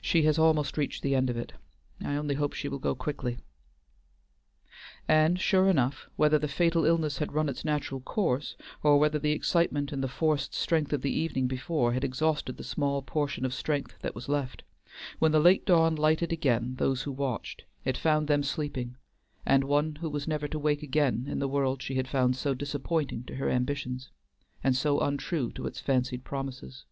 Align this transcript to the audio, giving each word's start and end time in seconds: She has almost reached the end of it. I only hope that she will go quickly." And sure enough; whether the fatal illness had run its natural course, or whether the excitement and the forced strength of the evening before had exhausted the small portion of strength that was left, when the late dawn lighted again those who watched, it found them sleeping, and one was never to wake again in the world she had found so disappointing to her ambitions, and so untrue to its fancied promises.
She 0.00 0.22
has 0.22 0.38
almost 0.38 0.78
reached 0.78 1.02
the 1.02 1.14
end 1.14 1.28
of 1.28 1.36
it. 1.36 1.52
I 2.02 2.14
only 2.16 2.36
hope 2.36 2.52
that 2.52 2.56
she 2.56 2.66
will 2.70 2.78
go 2.78 2.94
quickly." 2.94 3.36
And 5.06 5.38
sure 5.38 5.68
enough; 5.68 6.08
whether 6.16 6.38
the 6.38 6.48
fatal 6.48 6.86
illness 6.86 7.18
had 7.18 7.34
run 7.34 7.46
its 7.50 7.62
natural 7.62 8.00
course, 8.00 8.56
or 8.82 8.98
whether 8.98 9.18
the 9.18 9.32
excitement 9.32 9.92
and 9.92 10.02
the 10.02 10.08
forced 10.08 10.54
strength 10.54 10.94
of 10.94 11.02
the 11.02 11.12
evening 11.12 11.46
before 11.46 11.92
had 11.92 12.04
exhausted 12.04 12.56
the 12.56 12.64
small 12.64 13.02
portion 13.02 13.44
of 13.44 13.52
strength 13.52 13.98
that 14.00 14.14
was 14.14 14.30
left, 14.30 14.62
when 15.18 15.32
the 15.32 15.40
late 15.40 15.66
dawn 15.66 15.94
lighted 15.94 16.32
again 16.32 16.76
those 16.76 17.02
who 17.02 17.12
watched, 17.12 17.64
it 17.84 17.98
found 17.98 18.28
them 18.28 18.42
sleeping, 18.42 18.96
and 19.44 19.62
one 19.62 19.98
was 20.00 20.26
never 20.26 20.48
to 20.48 20.58
wake 20.58 20.82
again 20.82 21.26
in 21.28 21.38
the 21.38 21.46
world 21.48 21.82
she 21.82 21.96
had 21.96 22.08
found 22.08 22.34
so 22.34 22.54
disappointing 22.54 23.24
to 23.24 23.34
her 23.36 23.50
ambitions, 23.50 24.10
and 24.64 24.74
so 24.74 24.98
untrue 25.00 25.52
to 25.52 25.66
its 25.66 25.80
fancied 25.80 26.24
promises. 26.24 26.86